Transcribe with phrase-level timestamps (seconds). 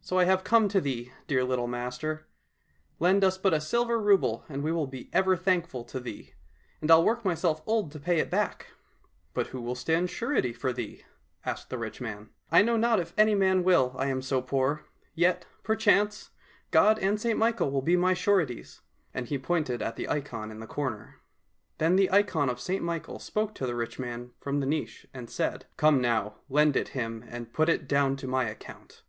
[0.00, 2.26] So I have come to thee, dear little master;
[2.98, 6.32] lend us but a silver rouble and we will be ever thankful to thee,
[6.80, 8.66] and I'll work myself old to pay it back."
[9.32, 11.04] —"But who will stand surety for thee?"
[11.46, 12.30] asked the rich man.
[12.44, 14.86] —*' I know not if any man will, I am so poor.
[15.14, 16.30] Yet, perchance,
[16.72, 18.80] God and St Michael will be my sureties,"
[19.14, 21.20] and he pointed at the ikon in the corner.
[21.78, 25.30] Then the ikon of St Michael spoke to the rich man from the niche and
[25.30, 26.40] said," Come now!
[26.48, 29.04] lend it him, and put it down to my account.